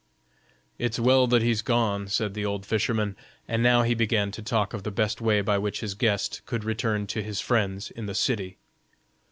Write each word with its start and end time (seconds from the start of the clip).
"It's 0.79 0.97
well 0.99 1.27
that 1.27 1.43
he's 1.43 1.61
gone," 1.61 2.07
said 2.07 2.33
the 2.33 2.43
old 2.43 2.65
fisherman; 2.65 3.15
and 3.47 3.61
now 3.61 3.83
he 3.83 3.93
began 3.93 4.31
to 4.31 4.41
talk 4.41 4.73
of 4.73 4.81
the 4.81 4.89
best 4.89 5.21
way 5.21 5.41
by 5.41 5.59
which 5.59 5.81
his 5.81 5.93
guest 5.93 6.41
could 6.47 6.63
return 6.63 7.05
to 7.05 7.21
his 7.21 7.39
friends 7.39 7.91
in 7.91 8.07
the 8.07 8.15
city. 8.15 8.57